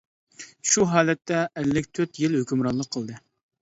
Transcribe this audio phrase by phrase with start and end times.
[0.69, 3.25] شۇ ھالەتتە ئەللىك تۆت يىل ھۆكۈمرانلىق قىلدى.